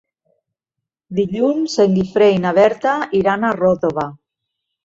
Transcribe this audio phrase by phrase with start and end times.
[1.19, 4.09] Dilluns en Guifré i na Berta iran a Ròtova.